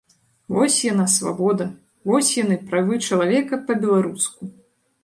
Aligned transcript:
Вось 0.55 0.77
яна, 0.93 1.05
свабода, 1.17 1.67
вось 2.13 2.33
яны, 2.43 2.59
правы 2.73 2.93
чалавека 3.11 3.65
па-беларуску! 3.71 4.53